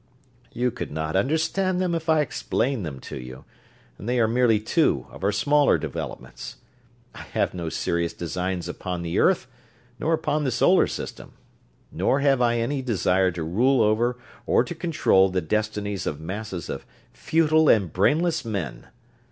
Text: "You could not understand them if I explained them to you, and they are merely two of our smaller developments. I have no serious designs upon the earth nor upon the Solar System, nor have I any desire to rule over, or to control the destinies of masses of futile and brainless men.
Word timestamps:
"You 0.51 0.71
could 0.71 0.91
not 0.91 1.15
understand 1.15 1.79
them 1.79 1.93
if 1.93 2.09
I 2.09 2.21
explained 2.21 2.83
them 2.87 2.99
to 3.01 3.19
you, 3.19 3.45
and 3.99 4.09
they 4.09 4.19
are 4.19 4.27
merely 4.27 4.59
two 4.59 5.05
of 5.11 5.23
our 5.23 5.31
smaller 5.31 5.77
developments. 5.77 6.55
I 7.13 7.21
have 7.33 7.53
no 7.53 7.69
serious 7.69 8.11
designs 8.11 8.67
upon 8.67 9.03
the 9.03 9.19
earth 9.19 9.45
nor 9.99 10.13
upon 10.13 10.43
the 10.43 10.49
Solar 10.49 10.87
System, 10.87 11.33
nor 11.91 12.21
have 12.21 12.41
I 12.41 12.57
any 12.57 12.81
desire 12.81 13.29
to 13.29 13.43
rule 13.43 13.79
over, 13.83 14.17
or 14.47 14.63
to 14.63 14.73
control 14.73 15.29
the 15.29 15.39
destinies 15.39 16.07
of 16.07 16.19
masses 16.19 16.67
of 16.67 16.83
futile 17.13 17.69
and 17.69 17.93
brainless 17.93 18.43
men. 18.43 18.87